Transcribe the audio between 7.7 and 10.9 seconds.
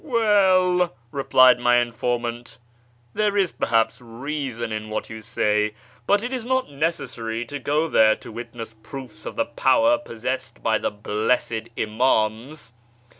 there to witness proofs of the power possessed by the